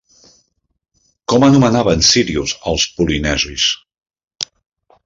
Com 1.33 1.45
anomenaven 1.49 2.01
Sírius 2.13 2.57
els 2.73 2.87
polinesis? 2.97 3.71